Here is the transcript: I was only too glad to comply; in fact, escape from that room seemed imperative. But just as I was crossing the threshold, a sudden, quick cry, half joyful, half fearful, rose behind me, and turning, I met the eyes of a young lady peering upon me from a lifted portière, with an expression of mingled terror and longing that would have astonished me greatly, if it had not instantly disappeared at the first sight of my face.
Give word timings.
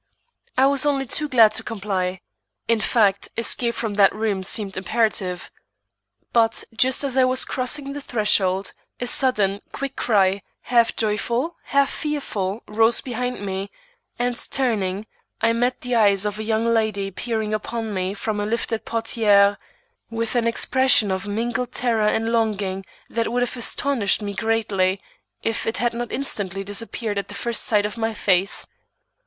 I 0.57 0.65
was 0.65 0.83
only 0.83 1.05
too 1.05 1.29
glad 1.29 1.51
to 1.51 1.63
comply; 1.63 2.21
in 2.67 2.79
fact, 2.81 3.29
escape 3.37 3.75
from 3.75 3.93
that 3.93 4.11
room 4.15 4.41
seemed 4.41 4.75
imperative. 4.75 5.51
But 6.33 6.63
just 6.75 7.03
as 7.03 7.19
I 7.19 7.23
was 7.23 7.45
crossing 7.45 7.93
the 7.93 8.01
threshold, 8.01 8.73
a 8.99 9.05
sudden, 9.05 9.61
quick 9.71 9.95
cry, 9.95 10.41
half 10.61 10.95
joyful, 10.95 11.55
half 11.65 11.91
fearful, 11.91 12.63
rose 12.67 12.99
behind 12.99 13.45
me, 13.45 13.69
and 14.17 14.35
turning, 14.49 15.05
I 15.39 15.53
met 15.53 15.81
the 15.81 15.93
eyes 15.93 16.25
of 16.25 16.39
a 16.39 16.43
young 16.43 16.65
lady 16.65 17.11
peering 17.11 17.53
upon 17.53 17.93
me 17.93 18.15
from 18.15 18.39
a 18.39 18.45
lifted 18.47 18.87
portière, 18.87 19.57
with 20.09 20.33
an 20.35 20.47
expression 20.47 21.11
of 21.11 21.27
mingled 21.27 21.73
terror 21.73 22.07
and 22.07 22.31
longing 22.31 22.85
that 23.11 23.31
would 23.31 23.43
have 23.43 23.55
astonished 23.55 24.19
me 24.19 24.33
greatly, 24.33 24.99
if 25.43 25.67
it 25.67 25.77
had 25.77 25.93
not 25.93 26.11
instantly 26.11 26.63
disappeared 26.63 27.19
at 27.19 27.27
the 27.27 27.35
first 27.35 27.63
sight 27.65 27.85
of 27.85 27.99
my 27.99 28.15
face. 28.15 28.65